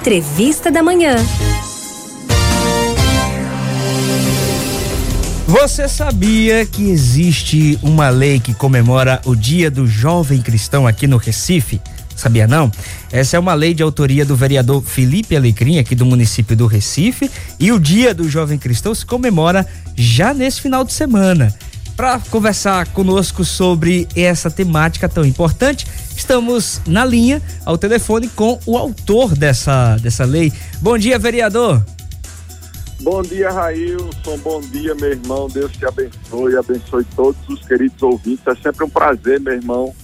Entrevista 0.00 0.70
da 0.70 0.82
Manhã. 0.82 1.14
Você 5.46 5.86
sabia 5.86 6.64
que 6.64 6.88
existe 6.88 7.78
uma 7.82 8.08
lei 8.08 8.40
que 8.40 8.54
comemora 8.54 9.20
o 9.26 9.36
Dia 9.36 9.70
do 9.70 9.86
Jovem 9.86 10.40
Cristão 10.40 10.86
aqui 10.86 11.06
no 11.06 11.18
Recife? 11.18 11.82
Sabia 12.16 12.46
não? 12.46 12.72
Essa 13.12 13.36
é 13.36 13.38
uma 13.38 13.52
lei 13.52 13.74
de 13.74 13.82
autoria 13.82 14.24
do 14.24 14.34
vereador 14.34 14.82
Felipe 14.82 15.36
Alecrim, 15.36 15.78
aqui 15.78 15.94
do 15.94 16.06
município 16.06 16.56
do 16.56 16.66
Recife, 16.66 17.30
e 17.58 17.70
o 17.70 17.78
Dia 17.78 18.14
do 18.14 18.26
Jovem 18.26 18.56
Cristão 18.56 18.94
se 18.94 19.04
comemora 19.04 19.66
já 19.94 20.32
nesse 20.32 20.62
final 20.62 20.82
de 20.82 20.94
semana. 20.94 21.54
Para 22.00 22.18
conversar 22.30 22.86
conosco 22.94 23.44
sobre 23.44 24.08
essa 24.16 24.50
temática 24.50 25.06
tão 25.06 25.22
importante, 25.22 25.86
estamos 26.16 26.80
na 26.86 27.04
linha, 27.04 27.42
ao 27.62 27.76
telefone, 27.76 28.26
com 28.26 28.58
o 28.64 28.78
autor 28.78 29.36
dessa, 29.36 29.96
dessa 29.96 30.24
lei. 30.24 30.50
Bom 30.80 30.96
dia, 30.96 31.18
vereador. 31.18 31.84
Bom 33.02 33.20
dia, 33.20 33.50
Railson. 33.50 34.38
Bom 34.42 34.62
dia, 34.62 34.94
meu 34.94 35.10
irmão. 35.10 35.46
Deus 35.52 35.72
te 35.72 35.84
abençoe, 35.84 36.56
abençoe 36.56 37.04
todos 37.14 37.46
os 37.46 37.62
queridos 37.66 38.02
ouvintes. 38.02 38.46
É 38.46 38.54
sempre 38.54 38.86
um 38.86 38.88
prazer, 38.88 39.38
meu 39.38 39.52
irmão, 39.52 39.94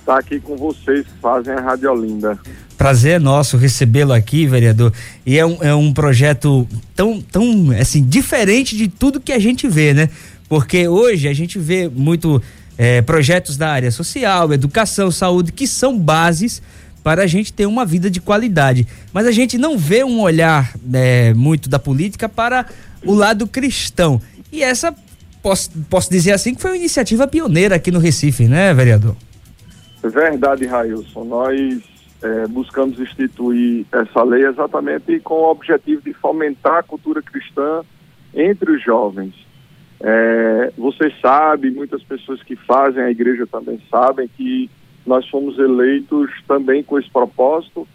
estar 0.00 0.18
aqui 0.18 0.40
com 0.40 0.56
vocês 0.56 1.06
que 1.06 1.20
fazem 1.22 1.54
a 1.54 1.60
Rádio 1.60 1.92
Olinda. 1.92 2.36
Prazer 2.76 3.12
é 3.12 3.18
nosso 3.18 3.56
recebê-lo 3.56 4.12
aqui, 4.12 4.46
vereador. 4.46 4.92
E 5.24 5.38
é 5.38 5.46
um, 5.46 5.58
é 5.62 5.74
um 5.74 5.92
projeto 5.92 6.68
tão, 6.94 7.20
tão, 7.22 7.70
assim, 7.80 8.04
diferente 8.04 8.76
de 8.76 8.86
tudo 8.86 9.20
que 9.20 9.32
a 9.32 9.38
gente 9.38 9.66
vê, 9.66 9.94
né? 9.94 10.10
Porque 10.48 10.86
hoje 10.88 11.28
a 11.28 11.32
gente 11.32 11.58
vê 11.58 11.88
muito 11.88 12.40
é, 12.78 13.02
projetos 13.02 13.56
da 13.56 13.70
área 13.70 13.90
social, 13.90 14.52
educação, 14.52 15.10
saúde, 15.10 15.52
que 15.52 15.66
são 15.66 15.98
bases 15.98 16.62
para 17.02 17.22
a 17.22 17.26
gente 17.26 17.52
ter 17.52 17.66
uma 17.66 17.84
vida 17.84 18.10
de 18.10 18.20
qualidade. 18.20 18.86
Mas 19.12 19.26
a 19.26 19.30
gente 19.30 19.56
não 19.56 19.78
vê 19.78 20.02
um 20.02 20.20
olhar 20.20 20.74
é, 20.92 21.32
muito 21.34 21.68
da 21.68 21.78
política 21.78 22.28
para 22.28 22.66
o 23.04 23.14
lado 23.14 23.46
cristão. 23.46 24.20
E 24.50 24.62
essa, 24.62 24.94
posso, 25.42 25.70
posso 25.88 26.10
dizer 26.10 26.32
assim, 26.32 26.54
que 26.54 26.60
foi 26.60 26.72
uma 26.72 26.76
iniciativa 26.76 27.26
pioneira 27.26 27.76
aqui 27.76 27.90
no 27.90 28.00
Recife, 28.00 28.48
né, 28.48 28.74
vereador? 28.74 29.14
É 30.02 30.08
verdade, 30.08 30.66
Railson. 30.66 31.24
Nós 31.24 31.80
é, 32.22 32.46
buscamos 32.48 32.98
instituir 32.98 33.86
essa 33.92 34.22
lei 34.22 34.44
exatamente 34.44 35.20
com 35.20 35.34
o 35.34 35.50
objetivo 35.50 36.02
de 36.02 36.12
fomentar 36.14 36.78
a 36.78 36.82
cultura 36.82 37.22
cristã 37.22 37.82
entre 38.34 38.72
os 38.72 38.82
jovens. 38.82 39.45
É, 40.00 40.72
você 40.76 41.10
sabe, 41.22 41.70
muitas 41.70 42.02
pessoas 42.02 42.42
que 42.42 42.54
fazem 42.54 43.02
a 43.02 43.10
igreja 43.10 43.46
também 43.46 43.80
sabem 43.90 44.28
que 44.28 44.70
nós 45.06 45.26
fomos 45.28 45.58
eleitos 45.58 46.30
também 46.46 46.82
com 46.82 46.98
esse 46.98 47.10
propósito. 47.10 47.86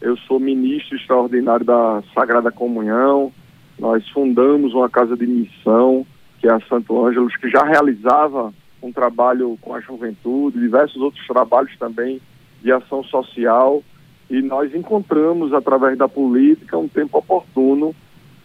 Eu 0.00 0.16
sou 0.18 0.38
ministro 0.38 0.96
extraordinário 0.96 1.64
da 1.64 2.02
Sagrada 2.14 2.52
Comunhão. 2.52 3.32
Nós 3.78 4.06
fundamos 4.10 4.74
uma 4.74 4.88
casa 4.88 5.16
de 5.16 5.26
missão, 5.26 6.06
que 6.38 6.46
é 6.46 6.52
a 6.52 6.60
Santo 6.60 7.04
Ângelos, 7.04 7.34
que 7.36 7.48
já 7.48 7.64
realizava 7.64 8.52
um 8.82 8.92
trabalho 8.92 9.58
com 9.60 9.74
a 9.74 9.80
juventude, 9.80 10.60
diversos 10.60 11.00
outros 11.00 11.26
trabalhos 11.26 11.76
também 11.78 12.20
de 12.62 12.70
ação 12.70 13.02
social. 13.02 13.82
E 14.30 14.42
nós 14.42 14.74
encontramos, 14.74 15.52
através 15.52 15.96
da 15.96 16.08
política, 16.08 16.78
um 16.78 16.86
tempo 16.86 17.18
oportuno 17.18 17.94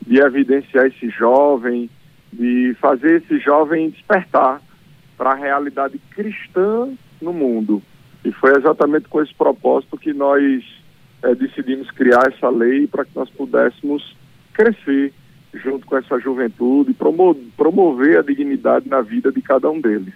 de 0.06 0.20
evidenciar 0.20 0.86
esse 0.88 1.10
jovem, 1.10 1.90
de 2.34 2.76
fazer 2.82 3.22
esse 3.22 3.40
jovem 3.40 3.90
despertar 3.90 4.62
para 5.18 5.32
a 5.32 5.36
realidade 5.36 6.00
cristã 6.12 6.90
no 7.22 7.32
mundo. 7.32 7.82
E 8.26 8.32
foi 8.32 8.58
exatamente 8.58 9.08
com 9.08 9.22
esse 9.22 9.34
propósito 9.34 9.98
que 9.98 10.14
nós 10.14 10.64
é, 11.22 11.36
decidimos 11.36 11.90
criar 11.92 12.24
essa 12.28 12.50
lei 12.50 12.88
para 12.88 13.06
que 13.06 13.12
nós 13.16 13.30
pudéssemos 13.30 14.16
crescer 14.54 15.14
junto 15.54 15.86
com 15.86 15.96
essa 15.98 16.20
juventude 16.20 16.94
promo 16.94 17.36
promover 17.56 18.18
a 18.18 18.22
dignidade 18.22 18.90
na 18.90 19.02
vida 19.02 19.32
de 19.32 19.42
cada 19.42 19.70
um 19.70 19.80
deles. 19.80 20.14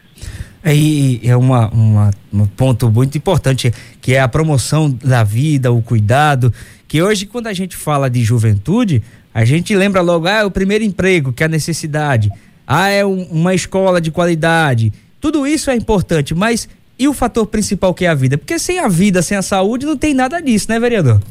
E 0.66 1.22
é 1.24 1.38
uma, 1.38 1.70
uma, 1.70 2.12
um 2.34 2.46
ponto 2.46 2.90
muito 2.90 3.18
importante, 3.18 3.72
que 4.02 4.16
é 4.16 4.20
a 4.20 4.28
promoção 4.28 4.90
da 4.90 5.24
vida, 5.24 5.72
o 5.72 5.82
cuidado, 5.82 6.52
que 6.88 7.02
hoje 7.02 7.26
quando 7.26 7.48
a 7.48 7.54
gente 7.54 7.76
fala 7.76 8.10
de 8.10 8.24
juventude, 8.24 9.02
a 9.38 9.46
gente 9.46 9.76
lembra 9.76 10.02
logo, 10.02 10.26
ah, 10.26 10.40
é 10.40 10.44
o 10.44 10.50
primeiro 10.50 10.84
emprego, 10.84 11.32
que 11.32 11.44
é 11.44 11.46
a 11.46 11.50
necessidade, 11.50 12.32
ah, 12.66 12.90
é 12.90 13.06
um, 13.06 13.22
uma 13.26 13.54
escola 13.54 14.02
de 14.02 14.10
qualidade, 14.10 14.92
tudo 15.22 15.46
isso 15.46 15.70
é 15.70 15.76
importante, 15.76 16.34
mas 16.34 16.68
e 16.98 17.08
o 17.08 17.14
fator 17.14 17.46
principal 17.46 17.94
que 17.94 18.06
é 18.06 18.10
a 18.10 18.16
vida? 18.16 18.36
Porque 18.36 18.58
sem 18.58 18.80
a 18.80 18.88
vida, 18.88 19.22
sem 19.22 19.38
a 19.38 19.44
saúde, 19.44 19.86
não 19.86 19.96
tem 19.96 20.16
nada 20.16 20.42
disso, 20.42 20.72
né, 20.72 20.80
vereador? 20.80 21.22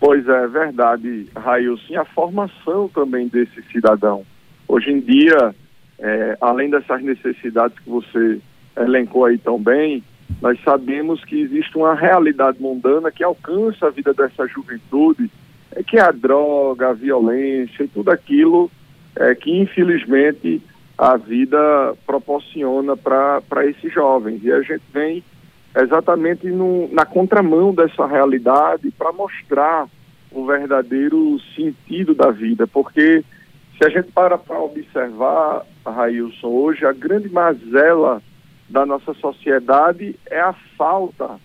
Pois 0.00 0.26
é, 0.26 0.46
verdade, 0.46 1.26
Railson. 1.36 2.00
A 2.00 2.06
formação 2.06 2.88
também 2.88 3.28
desse 3.28 3.62
cidadão. 3.70 4.24
Hoje 4.66 4.90
em 4.90 5.00
dia, 5.00 5.54
é, 5.98 6.38
além 6.40 6.70
dessas 6.70 7.02
necessidades 7.02 7.78
que 7.78 7.90
você 7.90 8.40
elencou 8.78 9.26
aí 9.26 9.36
tão 9.36 9.62
bem, 9.62 10.02
nós 10.40 10.58
sabemos 10.64 11.22
que 11.22 11.38
existe 11.38 11.76
uma 11.76 11.94
realidade 11.94 12.56
mundana 12.62 13.12
que 13.12 13.22
alcança 13.22 13.88
a 13.88 13.90
vida 13.90 14.14
dessa 14.14 14.46
juventude, 14.46 15.30
é, 15.76 15.82
que 15.82 15.98
a 15.98 16.10
droga, 16.10 16.88
a 16.88 16.94
violência 16.94 17.84
e 17.84 17.88
tudo 17.88 18.10
aquilo 18.10 18.70
é, 19.14 19.34
que 19.34 19.60
infelizmente 19.60 20.62
a 20.96 21.16
vida 21.16 21.94
proporciona 22.06 22.96
para 22.96 23.66
esses 23.66 23.92
jovens. 23.92 24.42
E 24.42 24.50
a 24.50 24.62
gente 24.62 24.82
vem 24.92 25.22
exatamente 25.76 26.46
no, 26.46 26.88
na 26.92 27.04
contramão 27.04 27.74
dessa 27.74 28.06
realidade 28.06 28.90
para 28.90 29.12
mostrar 29.12 29.86
o 30.32 30.46
verdadeiro 30.46 31.38
sentido 31.54 32.14
da 32.14 32.30
vida, 32.30 32.66
porque 32.66 33.22
se 33.76 33.84
a 33.84 33.90
gente 33.90 34.10
para 34.10 34.38
para 34.38 34.58
observar, 34.58 35.64
Railson, 35.84 36.48
hoje 36.48 36.86
a 36.86 36.92
grande 36.92 37.28
mazela 37.28 38.22
da 38.68 38.86
nossa 38.86 39.12
sociedade 39.14 40.16
é 40.26 40.40
a 40.40 40.54
falta 40.76 41.38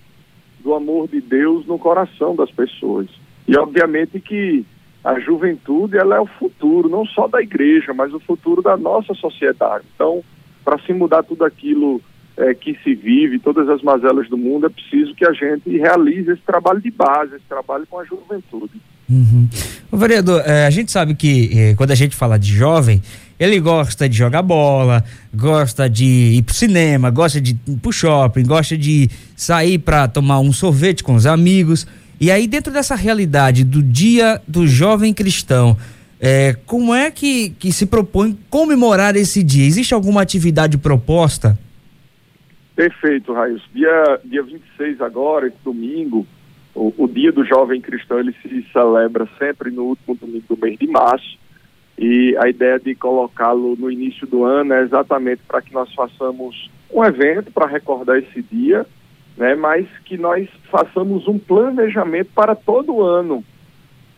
do 0.60 0.74
amor 0.74 1.08
de 1.08 1.20
Deus 1.20 1.66
no 1.66 1.78
coração 1.78 2.36
das 2.36 2.50
pessoas. 2.52 3.08
E 3.48 3.58
obviamente 3.58 4.20
que 4.20 4.66
a 5.04 5.20
juventude 5.20 5.98
ela 5.98 6.16
é 6.16 6.20
o 6.20 6.28
futuro, 6.28 6.88
não 6.88 7.06
só 7.06 7.28
da 7.28 7.42
igreja, 7.42 7.94
mas 7.94 8.14
o 8.14 8.20
futuro 8.20 8.62
da 8.62 8.78
nossa 8.78 9.14
sociedade. 9.14 9.84
Então, 9.96 10.24
para 10.64 10.78
se 10.80 10.94
mudar 10.94 11.24
tudo 11.24 11.44
aquilo 11.44 12.00
é, 12.38 12.54
que 12.54 12.78
se 12.84 12.94
vive, 12.94 13.40
todas 13.40 13.68
as 13.68 13.82
mazelas 13.82 14.30
do 14.30 14.38
mundo, 14.38 14.68
é 14.68 14.70
preciso 14.70 15.16
que 15.16 15.26
a 15.26 15.34
gente 15.34 15.70
realize 15.78 16.32
esse 16.32 16.42
trabalho 16.44 16.80
de 16.80 16.92
base, 16.92 17.36
esse 17.36 17.46
trabalho 17.50 17.86
com 17.90 18.00
a 18.00 18.06
juventude. 18.06 18.80
Uhum. 19.10 19.50
O 19.92 19.98
vereador, 19.98 20.42
é, 20.46 20.66
a 20.66 20.70
gente 20.70 20.92
sabe 20.92 21.16
que 21.16 21.50
é, 21.54 21.76
quando 21.76 21.92
a 21.92 21.96
gente 21.96 22.16
fala 22.16 22.40
de 22.40 22.54
jovem, 22.54 23.02
ele 23.38 23.60
gosta 23.60 24.08
de 24.08 24.16
jogar 24.16 24.42
bola, 24.42 25.04
gosta 25.34 25.90
de 25.90 26.06
ir 26.06 26.44
pro 26.44 26.54
cinema, 26.54 27.10
gosta 27.10 27.42
de 27.42 27.52
ir 27.52 27.78
pro 27.82 27.92
shopping, 27.92 28.44
gosta 28.44 28.78
de 28.78 29.10
sair 29.36 29.80
para 29.80 30.08
tomar 30.08 30.40
um 30.40 30.54
sorvete 30.54 31.04
com 31.04 31.16
os 31.16 31.26
amigos. 31.26 31.86
E 32.22 32.30
aí, 32.30 32.46
dentro 32.46 32.72
dessa 32.72 32.94
realidade 32.94 33.64
do 33.64 33.82
Dia 33.82 34.40
do 34.48 34.68
Jovem 34.68 35.12
Cristão, 35.12 35.76
é, 36.20 36.54
como 36.68 36.94
é 36.94 37.10
que, 37.10 37.50
que 37.50 37.72
se 37.72 37.88
propõe 37.88 38.38
comemorar 38.48 39.16
esse 39.16 39.42
dia? 39.42 39.66
Existe 39.66 39.96
alguma 39.96 40.22
atividade 40.22 40.78
proposta? 40.78 41.58
Perfeito, 42.76 43.34
Raios. 43.34 43.64
Dia, 43.74 44.20
dia 44.24 44.44
26 44.44 45.02
agora, 45.02 45.48
esse 45.48 45.58
domingo, 45.66 46.28
o, 46.76 46.94
o, 46.96 47.08
Dia 47.08 47.32
do 47.32 47.44
Jovem 47.44 47.82
Cristão, 47.82 48.20
ele 48.20 48.36
se 48.44 48.68
celebra 48.72 49.28
sempre 49.40 49.72
no 49.72 49.86
último 49.86 50.14
domingo 50.14 50.46
do 50.48 50.58
mês 50.62 50.78
de 50.78 50.86
março. 50.86 51.40
E 51.98 52.38
a 52.38 52.48
ideia 52.48 52.80
de 52.80 52.94
colocá-lo 52.94 53.76
no 53.76 53.90
início 53.90 54.28
do 54.28 54.44
ano 54.44 54.74
é 54.76 54.84
exatamente 54.84 55.42
para 55.48 55.60
que 55.60 55.74
nós 55.74 55.92
façamos 55.96 56.70
um 56.94 57.04
evento 57.04 57.52
para 57.52 57.66
recordar 57.66 58.20
esse 58.20 58.44
dia 58.44 58.86
né, 59.38 59.56
mas 59.56 59.88
que 60.06 60.18
nós 60.18 60.48
façamos 60.70 61.28
um 61.28 61.40
planejamento 61.40 62.32
para 62.34 62.56
todo 62.56 63.02
ano, 63.02 63.44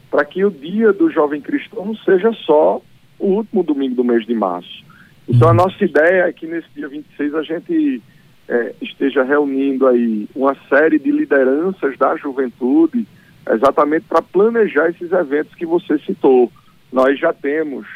para 0.09 0.25
que 0.25 0.43
o 0.43 0.51
dia 0.51 0.91
do 0.93 1.09
jovem 1.09 1.41
cristão 1.41 1.85
não 1.85 1.95
seja 1.95 2.31
só 2.45 2.81
o 3.19 3.27
último 3.27 3.63
domingo 3.63 3.95
do 3.95 4.03
mês 4.03 4.25
de 4.25 4.33
março. 4.33 4.83
Então 5.27 5.47
a 5.47 5.51
uhum. 5.51 5.57
nossa 5.57 5.83
ideia 5.83 6.23
é 6.23 6.33
que 6.33 6.45
nesse 6.45 6.67
dia 6.75 6.87
26 6.87 7.35
a 7.35 7.43
gente 7.43 8.01
é, 8.47 8.75
esteja 8.81 9.23
reunindo 9.23 9.87
aí 9.87 10.27
uma 10.35 10.55
série 10.67 10.99
de 10.99 11.11
lideranças 11.11 11.97
da 11.97 12.15
juventude, 12.17 13.07
exatamente 13.49 14.05
para 14.07 14.21
planejar 14.21 14.89
esses 14.89 15.11
eventos 15.11 15.55
que 15.55 15.65
você 15.65 15.97
citou. 15.99 16.51
Nós 16.91 17.17
já 17.17 17.33
temos 17.33 17.87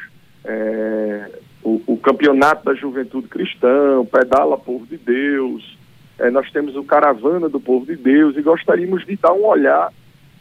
é, 0.46 1.30
o, 1.64 1.82
o 1.86 1.98
Campeonato 1.98 2.66
da 2.66 2.74
Juventude 2.74 3.28
Cristã, 3.28 4.00
o 4.00 4.06
Pedala 4.06 4.58
Povo 4.58 4.86
de 4.86 4.98
Deus, 4.98 5.78
é, 6.20 6.30
nós 6.32 6.50
temos 6.52 6.76
o 6.76 6.84
Caravana 6.84 7.48
do 7.48 7.60
Povo 7.60 7.86
de 7.86 7.96
Deus 7.96 8.36
e 8.36 8.42
gostaríamos 8.42 9.06
de 9.06 9.16
dar 9.16 9.34
um 9.34 9.46
olhar 9.46 9.92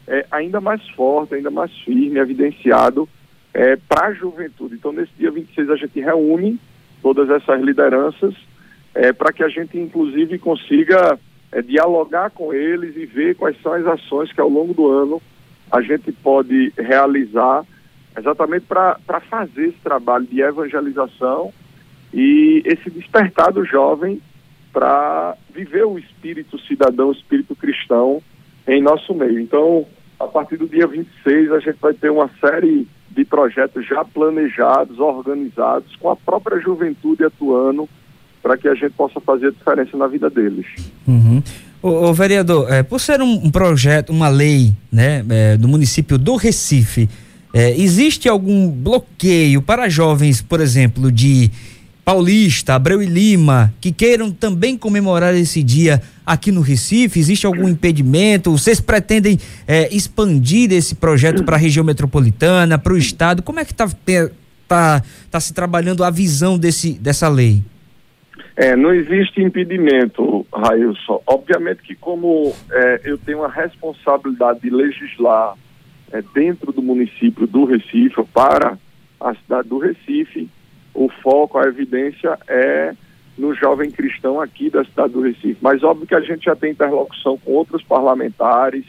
é, 0.07 0.25
ainda 0.31 0.59
mais 0.59 0.87
forte, 0.89 1.35
ainda 1.35 1.51
mais 1.51 1.71
firme, 1.79 2.17
evidenciado 2.17 3.07
é, 3.53 3.75
para 3.75 4.07
a 4.07 4.13
juventude. 4.13 4.75
Então, 4.75 4.91
nesse 4.91 5.11
dia 5.17 5.29
26, 5.29 5.69
a 5.69 5.75
gente 5.75 5.99
reúne 5.99 6.59
todas 7.01 7.29
essas 7.29 7.61
lideranças 7.61 8.33
é, 8.95 9.13
para 9.13 9.31
que 9.31 9.43
a 9.43 9.49
gente, 9.49 9.77
inclusive, 9.77 10.39
consiga 10.39 11.19
é, 11.51 11.61
dialogar 11.61 12.31
com 12.31 12.53
eles 12.53 12.95
e 12.95 13.05
ver 13.05 13.35
quais 13.35 13.59
são 13.61 13.73
as 13.73 13.85
ações 13.85 14.31
que, 14.31 14.41
ao 14.41 14.49
longo 14.49 14.73
do 14.73 14.87
ano, 14.87 15.21
a 15.71 15.81
gente 15.81 16.11
pode 16.11 16.73
realizar 16.77 17.63
exatamente 18.17 18.65
para 18.65 19.19
fazer 19.29 19.67
esse 19.67 19.77
trabalho 19.83 20.25
de 20.25 20.41
evangelização 20.41 21.53
e 22.13 22.63
esse 22.65 22.89
despertar 22.89 23.51
do 23.51 23.63
jovem 23.63 24.21
para 24.77 25.35
viver 25.55 25.87
o 25.87 25.97
espírito 25.97 26.59
cidadão, 26.67 27.09
o 27.09 27.11
espírito 27.11 27.55
cristão 27.55 28.21
em 28.67 28.79
nosso 28.79 29.11
meio. 29.15 29.39
Então, 29.39 29.87
a 30.19 30.27
partir 30.27 30.55
do 30.55 30.69
dia 30.69 30.85
26, 30.85 31.51
a 31.51 31.59
gente 31.59 31.79
vai 31.81 31.95
ter 31.95 32.11
uma 32.11 32.29
série 32.39 32.87
de 33.09 33.25
projetos 33.25 33.87
já 33.87 34.05
planejados, 34.05 34.99
organizados, 34.99 35.95
com 35.95 36.11
a 36.11 36.15
própria 36.15 36.59
juventude 36.59 37.23
atuando 37.23 37.89
para 38.43 38.55
que 38.55 38.67
a 38.67 38.75
gente 38.75 38.91
possa 38.91 39.19
fazer 39.19 39.47
a 39.47 39.49
diferença 39.49 39.97
na 39.97 40.05
vida 40.05 40.29
deles. 40.29 40.67
Uhum. 41.07 41.41
O 41.81 42.13
vereador, 42.13 42.71
é, 42.71 42.83
por 42.83 42.99
ser 42.99 43.19
um, 43.19 43.45
um, 43.45 43.49
projeto, 43.49 44.11
uma 44.11 44.29
lei 44.29 44.73
né, 44.91 45.25
é, 45.27 45.57
do 45.57 45.67
município 45.67 46.19
do 46.19 46.35
Recife, 46.35 47.09
é, 47.51 47.71
existe 47.71 48.29
algum 48.29 48.69
bloqueio 48.69 49.59
para 49.59 49.89
jovens, 49.89 50.39
por 50.39 50.61
exemplo, 50.61 51.11
de 51.11 51.49
Paulista, 52.07 52.75
Abreu 52.75 53.03
e 53.03 53.05
Lima, 53.05 53.73
que 53.81 53.91
queiram 53.91 54.31
também 54.31 54.77
comemorar 54.77 55.35
esse 55.35 55.61
dia 55.61 56.01
aqui 56.25 56.53
no 56.53 56.61
Recife? 56.61 57.19
Existe 57.19 57.45
algum 57.45 57.67
impedimento? 57.67 58.49
Vocês 58.49 58.79
pretendem 58.79 59.37
é, 59.67 59.93
expandir 59.93 60.71
esse 60.71 60.95
projeto 60.95 61.43
para 61.43 61.57
a 61.57 61.59
região 61.59 61.83
metropolitana, 61.83 62.79
para 62.79 62.93
o 62.93 62.97
estado? 62.97 63.43
Como 63.43 63.59
é 63.59 63.65
que 63.65 63.73
está 63.73 63.89
tá, 64.69 65.03
tá 65.29 65.39
se 65.41 65.53
trabalhando 65.53 66.01
a 66.01 66.09
visão 66.09 66.57
desse, 66.57 66.93
dessa 66.93 67.27
lei? 67.27 67.61
É, 68.55 68.73
não 68.73 68.93
existe 68.93 69.41
impedimento, 69.41 70.47
Railson. 70.53 71.21
Obviamente 71.27 71.81
que 71.83 71.93
como 71.93 72.55
é, 72.71 73.01
eu 73.03 73.17
tenho 73.17 73.43
a 73.43 73.49
responsabilidade 73.49 74.61
de 74.61 74.69
legislar 74.69 75.55
é, 76.13 76.23
dentro 76.33 76.71
do 76.71 76.81
município 76.81 77.45
do 77.45 77.65
Recife, 77.65 78.23
para 78.33 78.77
a 79.19 79.35
cidade 79.35 79.67
do 79.67 79.77
Recife, 79.77 80.47
o 80.97 81.07
foco, 81.21 81.59
a 81.59 81.67
evidência 81.67 82.39
é 82.47 82.91
no 83.37 83.53
jovem 83.53 83.91
cristão 83.91 84.41
aqui 84.41 84.67
da 84.67 84.83
cidade 84.83 85.13
do 85.13 85.21
Recife. 85.21 85.59
Mas 85.61 85.83
óbvio 85.83 86.07
que 86.07 86.15
a 86.15 86.21
gente 86.21 86.45
já 86.45 86.55
tem 86.55 86.71
interlocução 86.71 87.37
com 87.37 87.51
outros 87.51 87.83
parlamentares 87.83 88.83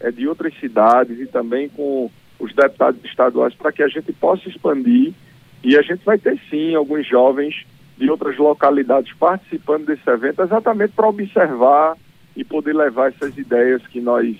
é, 0.00 0.10
de 0.10 0.26
outras 0.26 0.52
cidades 0.58 1.20
e 1.20 1.26
também 1.26 1.68
com 1.68 2.10
os 2.40 2.52
deputados 2.52 3.02
estaduais 3.04 3.54
para 3.54 3.70
que 3.70 3.84
a 3.84 3.88
gente 3.88 4.12
possa 4.12 4.48
expandir 4.48 5.14
e 5.62 5.78
a 5.78 5.82
gente 5.82 6.04
vai 6.04 6.18
ter 6.18 6.36
sim 6.50 6.74
alguns 6.74 7.06
jovens 7.06 7.64
de 7.96 8.10
outras 8.10 8.36
localidades 8.36 9.14
participando 9.14 9.86
desse 9.86 10.10
evento 10.10 10.42
exatamente 10.42 10.92
para 10.92 11.06
observar 11.06 11.96
e 12.36 12.42
poder 12.42 12.74
levar 12.74 13.10
essas 13.10 13.38
ideias 13.38 13.86
que 13.86 14.00
nós 14.00 14.36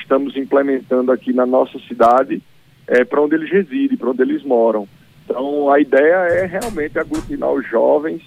estamos 0.00 0.34
implementando 0.34 1.12
aqui 1.12 1.34
na 1.34 1.44
nossa 1.44 1.78
cidade 1.80 2.42
é, 2.86 3.04
para 3.04 3.20
onde 3.20 3.34
eles 3.34 3.50
residem, 3.50 3.98
para 3.98 4.10
onde 4.10 4.22
eles 4.22 4.42
moram. 4.42 4.88
Então, 5.24 5.70
a 5.70 5.80
ideia 5.80 6.14
é 6.28 6.46
realmente 6.46 6.98
aglutinar 6.98 7.50
os 7.50 7.66
jovens, 7.66 8.22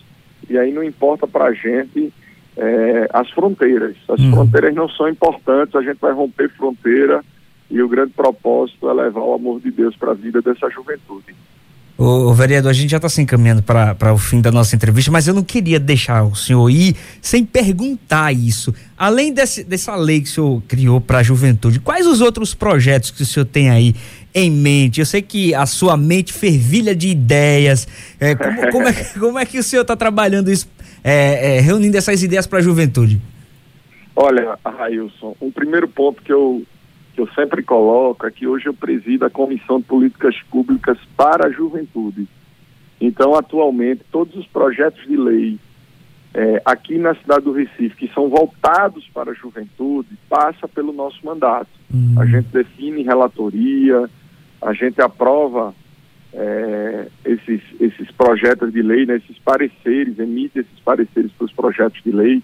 e 0.49 0.57
aí 0.57 0.71
não 0.71 0.83
importa 0.83 1.27
para 1.27 1.45
a 1.45 1.53
gente 1.53 2.11
é, 2.55 3.07
as 3.13 3.29
fronteiras. 3.31 3.95
As 4.07 4.19
uhum. 4.19 4.31
fronteiras 4.31 4.73
não 4.73 4.89
são 4.89 5.07
importantes, 5.07 5.75
a 5.75 5.81
gente 5.81 5.99
vai 5.99 6.11
romper 6.11 6.49
fronteira, 6.49 7.23
e 7.69 7.81
o 7.81 7.87
grande 7.89 8.13
propósito 8.13 8.89
é 8.89 8.93
levar 8.93 9.21
o 9.21 9.33
amor 9.33 9.59
de 9.59 9.71
Deus 9.71 9.95
para 9.95 10.11
a 10.11 10.15
vida 10.15 10.41
dessa 10.41 10.69
juventude. 10.69 11.35
O, 11.97 12.31
vereador, 12.31 12.69
a 12.69 12.73
gente 12.73 12.91
já 12.91 12.97
está 12.97 13.09
se 13.09 13.19
encaminhando 13.19 13.63
para 13.63 14.13
o 14.13 14.19
fim 14.19 14.39
da 14.39 14.51
nossa 14.51 14.75
entrevista, 14.75 15.11
mas 15.11 15.27
eu 15.27 15.33
não 15.33 15.43
queria 15.43 15.79
deixar 15.79 16.23
o 16.23 16.35
senhor 16.35 16.69
ir 16.69 16.95
sem 17.19 17.43
perguntar 17.43 18.31
isso. 18.31 18.71
Além 18.95 19.33
desse, 19.33 19.63
dessa 19.63 19.95
lei 19.95 20.21
que 20.21 20.27
o 20.27 20.31
senhor 20.31 20.63
criou 20.67 21.01
para 21.01 21.19
a 21.19 21.23
juventude, 21.23 21.79
quais 21.79 22.05
os 22.05 22.21
outros 22.21 22.53
projetos 22.53 23.09
que 23.09 23.23
o 23.23 23.25
senhor 23.25 23.45
tem 23.47 23.71
aí 23.71 23.95
em 24.31 24.51
mente? 24.51 24.99
Eu 24.99 25.07
sei 25.07 25.23
que 25.23 25.55
a 25.55 25.65
sua 25.65 25.97
mente 25.97 26.31
fervilha 26.31 26.95
de 26.95 27.07
ideias. 27.07 27.87
É, 28.19 28.35
como, 28.35 28.61
como, 28.71 28.87
é, 28.87 28.93
como, 29.19 29.39
é, 29.39 29.45
que 29.45 29.57
o 29.57 29.63
senhor 29.63 29.81
está 29.81 29.95
trabalhando 29.95 30.51
isso, 30.51 30.69
é, 31.03 31.57
é, 31.57 31.59
reunindo 31.61 31.97
essas 31.97 32.21
ideias 32.21 32.45
para 32.45 32.59
a 32.59 32.61
juventude? 32.61 33.19
Olha, 34.15 34.55
Railson, 34.63 35.35
o 35.39 35.51
primeiro 35.51 35.87
ponto 35.87 36.21
que 36.21 36.31
eu 36.31 36.61
que 37.17 37.21
eu 37.21 37.27
sempre 37.29 37.63
coloco 37.63 38.27
é 38.27 38.31
que 38.31 38.45
hoje 38.45 38.67
eu 38.67 38.75
presido 38.75 39.25
a 39.25 39.29
Comissão 39.29 39.79
de 39.79 39.85
Políticas 39.85 40.35
Públicas 40.51 40.99
para 41.17 41.47
a 41.47 41.51
Juventude. 41.51 42.27
Então, 43.01 43.33
atualmente, 43.33 44.03
todos 44.11 44.35
os 44.35 44.45
projetos 44.45 45.03
de 45.07 45.17
lei 45.17 45.57
é, 46.31 46.61
aqui 46.63 46.99
na 46.99 47.15
cidade 47.15 47.45
do 47.45 47.53
Recife, 47.53 47.95
que 47.95 48.13
são 48.13 48.29
voltados 48.29 49.09
para 49.11 49.31
a 49.31 49.33
juventude, 49.33 50.09
passa 50.29 50.67
pelo 50.67 50.93
nosso 50.93 51.25
mandato. 51.25 51.69
Uhum. 51.91 52.21
A 52.21 52.25
gente 52.27 52.49
define 52.49 53.01
relatoria, 53.01 54.07
a 54.61 54.73
gente 54.73 55.01
aprova 55.01 55.73
é, 56.31 57.07
esses, 57.25 57.61
esses 57.79 58.11
projetos 58.11 58.71
de 58.71 58.83
lei, 58.83 59.07
né, 59.07 59.15
esses 59.15 59.39
pareceres, 59.39 60.19
emite 60.19 60.59
esses 60.59 60.79
pareceres 60.85 61.31
para 61.31 61.45
os 61.45 61.53
projetos 61.53 61.99
de 62.03 62.11
lei. 62.11 62.43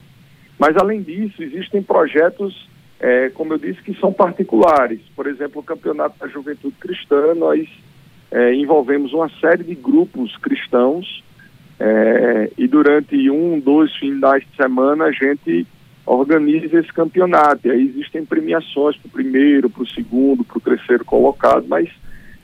Mas, 0.58 0.76
além 0.78 1.04
disso, 1.04 1.44
existem 1.44 1.84
projetos 1.84 2.68
é, 3.00 3.30
como 3.30 3.54
eu 3.54 3.58
disse, 3.58 3.82
que 3.82 3.94
são 4.00 4.14
particulares. 4.14 5.02
Por 5.16 5.28
exemplo, 5.28 5.62
o 5.62 5.64
Campeonato 5.64 6.18
da 6.20 6.28
Juventude 6.28 6.76
Cristã, 6.80 7.34
nós 7.36 7.68
é, 8.32 8.54
envolvemos 8.54 9.14
uma 9.14 9.30
série 9.40 9.64
de 9.64 9.76
grupos 9.76 10.36
cristãos 10.38 11.24
é, 11.80 12.52
e 12.58 12.68
durante 12.68 13.30
um, 13.30 13.60
dois 13.60 13.94
finais 13.96 14.44
de 14.44 14.56
semana 14.56 15.06
a 15.06 15.12
gente 15.12 15.68
organiza 16.06 16.80
esse 16.80 16.92
campeonato. 16.94 17.68
E 17.68 17.72
aí 17.72 17.88
existem 17.88 18.26
premiações 18.26 18.96
para 18.98 19.08
o 19.08 19.12
primeiro, 19.12 19.70
para 19.70 19.84
o 19.84 19.88
segundo, 19.88 20.44
para 20.44 20.58
o 20.58 20.62
terceiro 20.62 21.04
colocado, 21.06 21.66
mas 21.68 21.90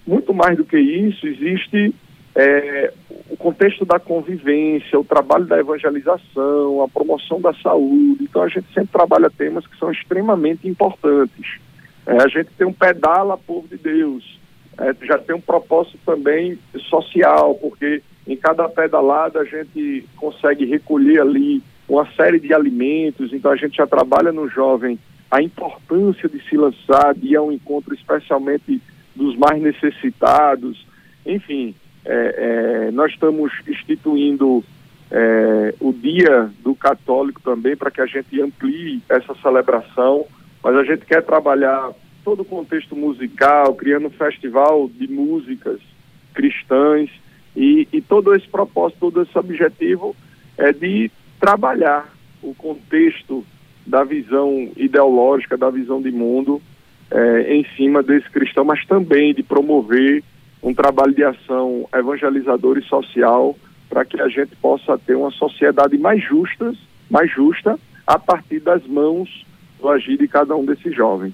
muito 0.05 0.33
mais 0.33 0.57
do 0.57 0.65
que 0.65 0.77
isso, 0.77 1.27
existe 1.27 1.93
é, 2.35 2.93
contexto 3.39 3.86
da 3.86 3.97
convivência, 4.00 5.00
o 5.00 5.03
trabalho 5.03 5.45
da 5.45 5.57
evangelização, 5.57 6.83
a 6.83 6.88
promoção 6.89 7.39
da 7.39 7.53
saúde. 7.53 8.25
Então 8.25 8.44
a 8.44 8.50
gente 8.50 8.68
sempre 8.74 8.91
trabalha 8.91 9.31
temas 9.31 9.65
que 9.65 9.77
são 9.77 9.89
extremamente 9.89 10.68
importantes. 10.68 11.57
É, 12.06 12.21
a 12.21 12.27
gente 12.27 12.50
tem 12.57 12.68
um 12.68 12.74
pedala 12.74 13.38
povo 13.38 13.68
de 13.68 13.77
Deus, 13.77 14.39
é, 14.77 14.94
já 15.06 15.18
tem 15.18 15.36
um 15.36 15.41
propósito 15.41 15.97
também 16.06 16.59
social, 16.89 17.56
porque 17.56 18.03
em 18.27 18.36
cada 18.36 18.68
pedalada 18.68 19.39
a 19.39 19.45
gente 19.45 20.06
consegue 20.18 20.65
recolher 20.65 21.21
ali 21.21 21.63
uma 21.88 22.06
série 22.13 22.39
de 22.39 22.53
alimentos, 22.53 23.33
então 23.33 23.51
a 23.51 23.56
gente 23.56 23.77
já 23.77 23.88
trabalha 23.88 24.31
no 24.31 24.47
jovem 24.47 25.00
a 25.31 25.42
importância 25.42 26.27
de 26.27 26.42
se 26.47 26.57
lançar, 26.57 27.13
de 27.15 27.30
ir 27.30 27.35
a 27.35 27.42
um 27.42 27.51
encontro 27.51 27.94
especialmente 27.94 28.81
dos 29.15 29.35
mais 29.38 29.61
necessitados, 29.61 30.85
enfim, 31.25 31.73
é, 32.06 32.87
é, 32.87 32.91
nós 32.91 33.11
estamos 33.11 33.51
instituindo 33.68 34.63
é, 35.11 35.73
o 35.79 35.91
Dia 35.91 36.49
do 36.63 36.75
Católico 36.75 37.41
também 37.41 37.75
para 37.75 37.91
que 37.91 38.01
a 38.01 38.06
gente 38.06 38.41
amplie 38.41 39.01
essa 39.09 39.33
celebração, 39.35 40.25
mas 40.63 40.75
a 40.75 40.83
gente 40.83 41.06
quer 41.06 41.23
trabalhar 41.23 41.91
todo 42.23 42.41
o 42.41 42.45
contexto 42.45 42.95
musical, 42.95 43.73
criando 43.75 44.07
um 44.07 44.11
festival 44.11 44.89
de 44.89 45.07
músicas 45.07 45.79
cristãs 46.33 47.09
e, 47.56 47.87
e 47.91 48.01
todo 48.01 48.35
esse 48.35 48.47
propósito, 48.47 48.99
todo 48.99 49.21
esse 49.21 49.37
objetivo 49.37 50.15
é 50.57 50.71
de 50.71 51.11
trabalhar 51.39 52.13
o 52.41 52.53
contexto 52.53 53.45
da 53.85 54.03
visão 54.03 54.71
ideológica, 54.77 55.57
da 55.57 55.69
visão 55.69 56.01
de 56.01 56.11
mundo 56.11 56.61
é, 57.09 57.56
em 57.56 57.65
cima 57.75 58.03
desse 58.03 58.29
cristão, 58.29 58.63
mas 58.63 58.85
também 58.85 59.33
de 59.33 59.41
promover 59.41 60.23
um 60.61 60.73
trabalho 60.73 61.13
de 61.13 61.23
ação 61.23 61.87
evangelizador 61.94 62.78
e 62.78 62.83
social 62.83 63.57
para 63.89 64.06
que 64.06 64.21
a 64.21 64.28
gente 64.28 64.56
possa 64.61 64.97
ter 64.97 65.16
uma 65.16 65.31
sociedade 65.31 65.97
mais 65.97 66.23
justa, 66.23 66.73
mais 67.09 67.31
justa, 67.31 67.80
a 68.06 68.19
partir 68.19 68.59
das 68.59 68.85
mãos 68.85 69.45
do 69.80 69.89
agir 69.89 70.18
de 70.18 70.28
cada 70.28 70.56
um 70.56 70.66
desses 70.66 70.95
jovens. 70.95 71.33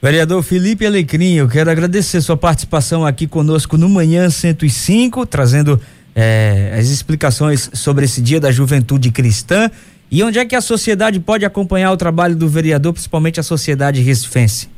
Vereador 0.00 0.42
Felipe 0.42 0.84
Alecrim, 0.84 1.34
eu 1.34 1.48
quero 1.48 1.70
agradecer 1.70 2.20
sua 2.20 2.36
participação 2.36 3.06
aqui 3.06 3.26
conosco 3.26 3.76
no 3.76 3.88
Manhã 3.88 4.28
105, 4.28 5.24
trazendo 5.26 5.80
é, 6.14 6.74
as 6.76 6.88
explicações 6.88 7.70
sobre 7.74 8.04
esse 8.04 8.20
Dia 8.20 8.40
da 8.40 8.50
Juventude 8.50 9.10
Cristã. 9.12 9.70
E 10.10 10.22
onde 10.22 10.38
é 10.38 10.44
que 10.44 10.56
a 10.56 10.60
sociedade 10.60 11.20
pode 11.20 11.44
acompanhar 11.44 11.92
o 11.92 11.96
trabalho 11.96 12.36
do 12.36 12.48
vereador, 12.48 12.92
principalmente 12.92 13.40
a 13.40 13.42
sociedade 13.42 14.02
recifense? 14.02 14.68